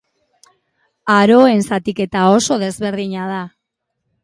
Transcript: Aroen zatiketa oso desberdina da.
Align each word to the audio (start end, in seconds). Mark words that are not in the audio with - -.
Aroen 1.15 1.61
zatiketa 1.69 2.25
oso 2.39 2.59
desberdina 2.65 3.31
da. 3.35 3.47